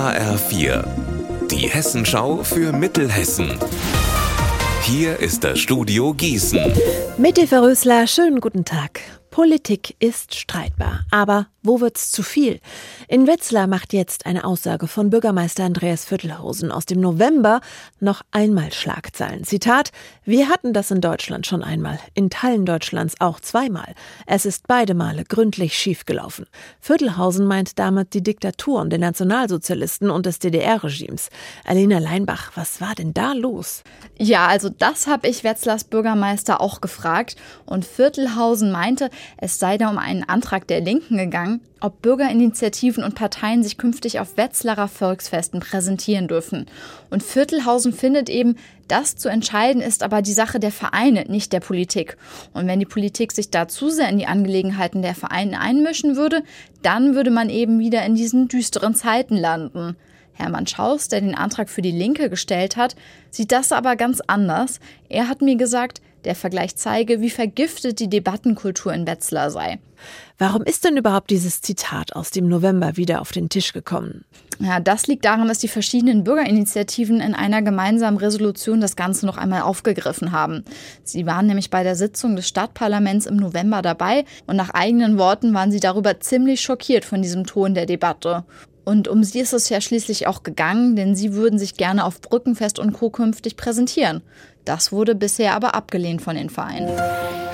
HR4, 0.00 0.82
die 1.50 1.68
Hessenschau 1.68 2.42
für 2.42 2.72
Mittelhessen. 2.72 3.58
Hier 4.80 5.20
ist 5.20 5.44
das 5.44 5.58
Studio 5.58 6.14
Gießen. 6.14 6.72
Mit 7.18 7.38
Eva 7.38 7.58
Rösler, 7.58 8.06
schönen 8.06 8.40
guten 8.40 8.64
Tag. 8.64 9.02
Politik 9.30 9.96
ist 9.98 10.34
streitbar, 10.34 11.04
aber 11.10 11.48
wo 11.62 11.80
wird's 11.82 12.10
zu 12.10 12.22
viel? 12.22 12.58
In 13.06 13.26
Wetzlar 13.26 13.66
macht 13.66 13.92
jetzt 13.92 14.24
eine 14.24 14.44
Aussage 14.44 14.86
von 14.86 15.10
Bürgermeister 15.10 15.64
Andreas 15.64 16.06
Viertelhausen 16.06 16.72
aus 16.72 16.86
dem 16.86 17.00
November 17.00 17.60
noch 17.98 18.22
einmal 18.30 18.72
Schlagzeilen. 18.72 19.44
Zitat: 19.44 19.90
Wir 20.24 20.48
hatten 20.48 20.72
das 20.72 20.90
in 20.90 21.02
Deutschland 21.02 21.46
schon 21.46 21.62
einmal, 21.62 21.98
in 22.14 22.30
Teilen 22.30 22.64
Deutschlands 22.64 23.16
auch 23.20 23.40
zweimal. 23.40 23.94
Es 24.26 24.46
ist 24.46 24.68
beide 24.68 24.94
Male 24.94 25.24
gründlich 25.24 25.76
schiefgelaufen. 25.76 26.46
Viertelhausen 26.80 27.46
meint 27.46 27.78
damit 27.78 28.14
die 28.14 28.22
Diktaturen 28.22 28.88
der 28.88 28.98
Nationalsozialisten 28.98 30.08
und 30.10 30.24
des 30.24 30.38
DDR-Regimes. 30.38 31.28
Alina 31.66 31.98
Leinbach, 31.98 32.52
was 32.54 32.80
war 32.80 32.94
denn 32.94 33.12
da 33.12 33.34
los? 33.34 33.82
Ja, 34.18 34.46
also 34.46 34.70
das 34.70 35.06
habe 35.06 35.28
ich 35.28 35.44
Wetzlars 35.44 35.84
Bürgermeister 35.84 36.62
auch 36.62 36.80
gefragt 36.80 37.36
und 37.66 37.84
Viertelhausen 37.84 38.72
meinte, 38.72 39.10
es 39.36 39.58
sei 39.58 39.76
da 39.76 39.90
um 39.90 39.98
einen 39.98 40.26
Antrag 40.26 40.66
der 40.66 40.80
Linken 40.80 41.18
gegangen 41.18 41.49
ob 41.80 42.02
Bürgerinitiativen 42.02 43.02
und 43.02 43.14
Parteien 43.14 43.62
sich 43.62 43.78
künftig 43.78 44.20
auf 44.20 44.36
Wetzlarer 44.36 44.86
Volksfesten 44.86 45.60
präsentieren 45.60 46.28
dürfen. 46.28 46.66
Und 47.10 47.22
Viertelhausen 47.22 47.92
findet 47.92 48.28
eben, 48.28 48.56
das 48.86 49.16
zu 49.16 49.28
entscheiden 49.28 49.82
ist 49.82 50.02
aber 50.02 50.22
die 50.22 50.32
Sache 50.32 50.60
der 50.60 50.72
Vereine, 50.72 51.24
nicht 51.28 51.52
der 51.52 51.60
Politik. 51.60 52.16
Und 52.52 52.66
wenn 52.66 52.80
die 52.80 52.86
Politik 52.86 53.32
sich 53.32 53.50
da 53.50 53.66
zu 53.66 53.90
sehr 53.90 54.08
in 54.08 54.18
die 54.18 54.26
Angelegenheiten 54.26 55.02
der 55.02 55.14
Vereine 55.14 55.60
einmischen 55.60 56.16
würde, 56.16 56.42
dann 56.82 57.14
würde 57.14 57.30
man 57.30 57.50
eben 57.50 57.78
wieder 57.78 58.04
in 58.04 58.14
diesen 58.14 58.48
düsteren 58.48 58.94
Zeiten 58.94 59.36
landen. 59.36 59.96
Hermann 60.40 60.66
Schaus, 60.66 61.08
der 61.08 61.20
den 61.20 61.34
Antrag 61.34 61.70
für 61.70 61.82
die 61.82 61.90
Linke 61.90 62.30
gestellt 62.30 62.76
hat, 62.76 62.96
sieht 63.30 63.52
das 63.52 63.72
aber 63.72 63.96
ganz 63.96 64.20
anders. 64.26 64.80
Er 65.08 65.28
hat 65.28 65.42
mir 65.42 65.56
gesagt, 65.56 66.00
der 66.24 66.34
Vergleich 66.34 66.76
zeige, 66.76 67.20
wie 67.20 67.30
vergiftet 67.30 67.98
die 67.98 68.10
Debattenkultur 68.10 68.92
in 68.92 69.06
Wetzlar 69.06 69.50
sei. 69.50 69.78
Warum 70.38 70.62
ist 70.62 70.84
denn 70.84 70.96
überhaupt 70.96 71.30
dieses 71.30 71.60
Zitat 71.60 72.14
aus 72.16 72.30
dem 72.30 72.48
November 72.48 72.96
wieder 72.96 73.20
auf 73.20 73.32
den 73.32 73.48
Tisch 73.48 73.72
gekommen? 73.72 74.24
Ja, 74.58 74.78
das 74.78 75.06
liegt 75.06 75.24
daran, 75.24 75.48
dass 75.48 75.58
die 75.58 75.68
verschiedenen 75.68 76.22
Bürgerinitiativen 76.24 77.20
in 77.20 77.34
einer 77.34 77.62
gemeinsamen 77.62 78.18
Resolution 78.18 78.80
das 78.80 78.96
Ganze 78.96 79.24
noch 79.24 79.38
einmal 79.38 79.62
aufgegriffen 79.62 80.32
haben. 80.32 80.64
Sie 81.02 81.24
waren 81.24 81.46
nämlich 81.46 81.70
bei 81.70 81.82
der 81.82 81.96
Sitzung 81.96 82.36
des 82.36 82.46
Stadtparlaments 82.46 83.24
im 83.24 83.36
November 83.36 83.80
dabei 83.80 84.24
und 84.46 84.56
nach 84.56 84.70
eigenen 84.70 85.16
Worten 85.16 85.54
waren 85.54 85.72
sie 85.72 85.80
darüber 85.80 86.20
ziemlich 86.20 86.60
schockiert 86.60 87.06
von 87.06 87.22
diesem 87.22 87.46
Ton 87.46 87.72
der 87.72 87.86
Debatte. 87.86 88.44
Und 88.90 89.06
um 89.06 89.22
sie 89.22 89.38
ist 89.38 89.52
es 89.52 89.68
ja 89.68 89.80
schließlich 89.80 90.26
auch 90.26 90.42
gegangen, 90.42 90.96
denn 90.96 91.14
sie 91.14 91.34
würden 91.34 91.60
sich 91.60 91.76
gerne 91.76 92.04
auf 92.04 92.20
Brückenfest 92.20 92.80
und 92.80 92.92
Co. 92.92 93.08
künftig 93.08 93.56
präsentieren. 93.56 94.20
Das 94.64 94.90
wurde 94.90 95.14
bisher 95.14 95.54
aber 95.54 95.76
abgelehnt 95.76 96.22
von 96.22 96.34
den 96.34 96.50
Vereinen. 96.50 96.88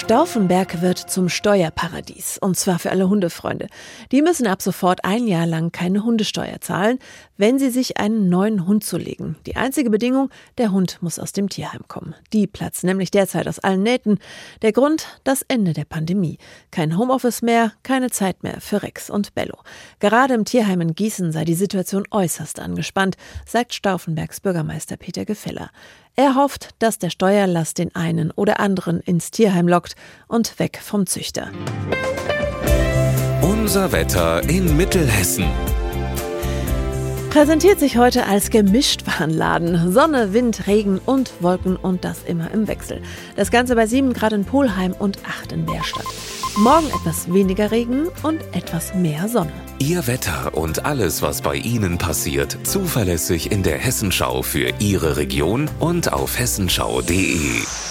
Stauffenberg 0.00 0.80
wird 0.80 0.98
zum 0.98 1.28
Steuerparadies. 1.28 2.38
Und 2.38 2.56
zwar 2.56 2.78
für 2.78 2.90
alle 2.90 3.08
Hundefreunde. 3.10 3.68
Die 4.10 4.22
müssen 4.22 4.46
ab 4.46 4.62
sofort 4.62 5.04
ein 5.04 5.28
Jahr 5.28 5.46
lang 5.46 5.72
keine 5.72 6.02
Hundesteuer 6.02 6.60
zahlen, 6.60 6.98
wenn 7.36 7.58
sie 7.58 7.68
sich 7.70 7.98
einen 7.98 8.28
neuen 8.30 8.66
Hund 8.66 8.82
zulegen. 8.82 9.36
Die 9.46 9.56
einzige 9.56 9.90
Bedingung, 9.90 10.30
der 10.58 10.72
Hund 10.72 10.98
muss 11.02 11.18
aus 11.18 11.32
dem 11.32 11.50
Tierheim 11.50 11.82
kommen. 11.86 12.14
Die 12.32 12.46
platzen 12.46 12.88
nämlich 12.88 13.10
derzeit 13.10 13.46
aus 13.46 13.58
allen 13.58 13.82
Nähten. 13.82 14.18
Der 14.62 14.72
Grund, 14.72 15.20
das 15.22 15.42
Ende 15.42 15.74
der 15.74 15.84
Pandemie. 15.84 16.38
Kein 16.70 16.96
Homeoffice 16.96 17.42
mehr, 17.42 17.72
keine 17.82 18.10
Zeit 18.10 18.42
mehr 18.42 18.60
für 18.60 18.82
Rex 18.82 19.10
und 19.10 19.34
Bello. 19.34 19.58
Gerade 20.00 20.34
im 20.34 20.46
Tierheim 20.46 20.80
in 20.80 20.94
Gießen 20.94 21.30
sei 21.30 21.44
die 21.44 21.54
Situation 21.54 22.04
äußerst 22.10 22.58
angespannt, 22.58 23.16
sagt 23.46 23.74
Stauffenbergs 23.74 24.40
Bürgermeister 24.40 24.96
Peter 24.96 25.24
Gefeller. 25.26 25.70
Er 26.22 26.34
hofft, 26.34 26.74
dass 26.80 26.98
der 26.98 27.08
Steuerlast 27.08 27.78
den 27.78 27.94
einen 27.94 28.30
oder 28.30 28.60
anderen 28.60 29.00
ins 29.00 29.30
Tierheim 29.30 29.66
lockt 29.66 29.94
und 30.28 30.58
weg 30.58 30.78
vom 30.82 31.06
Züchter. 31.06 31.50
Unser 33.40 33.90
Wetter 33.90 34.46
in 34.46 34.76
Mittelhessen. 34.76 35.46
Präsentiert 37.30 37.80
sich 37.80 37.96
heute 37.96 38.26
als 38.26 38.50
Gemischtwarenladen. 38.50 39.92
Sonne, 39.92 40.34
Wind, 40.34 40.66
Regen 40.66 40.98
und 40.98 41.32
Wolken 41.40 41.76
und 41.76 42.04
das 42.04 42.22
immer 42.24 42.50
im 42.50 42.68
Wechsel. 42.68 43.00
Das 43.36 43.50
Ganze 43.50 43.74
bei 43.74 43.86
7 43.86 44.12
Grad 44.12 44.34
in 44.34 44.44
Polheim 44.44 44.92
und 44.92 45.16
8 45.24 45.52
in 45.52 45.64
Bärstadt. 45.64 46.04
Morgen 46.56 46.88
etwas 46.88 47.32
weniger 47.32 47.70
Regen 47.70 48.08
und 48.22 48.42
etwas 48.52 48.92
mehr 48.94 49.28
Sonne. 49.28 49.52
Ihr 49.78 50.06
Wetter 50.06 50.56
und 50.56 50.84
alles, 50.84 51.22
was 51.22 51.42
bei 51.42 51.54
Ihnen 51.54 51.96
passiert, 51.96 52.58
zuverlässig 52.64 53.52
in 53.52 53.62
der 53.62 53.78
Hessenschau 53.78 54.42
für 54.42 54.72
Ihre 54.80 55.16
Region 55.16 55.70
und 55.78 56.12
auf 56.12 56.38
hessenschau.de. 56.38 57.89